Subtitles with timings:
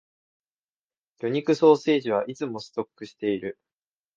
[1.19, 3.59] 魚肉ソーセージはいつもストックしている